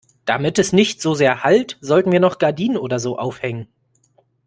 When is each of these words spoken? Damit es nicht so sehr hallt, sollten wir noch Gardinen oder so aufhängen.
Damit 0.25 0.57
es 0.57 0.73
nicht 0.73 0.99
so 0.99 1.13
sehr 1.13 1.43
hallt, 1.43 1.77
sollten 1.79 2.11
wir 2.11 2.19
noch 2.19 2.39
Gardinen 2.39 2.75
oder 2.75 2.97
so 2.97 3.19
aufhängen. 3.19 3.67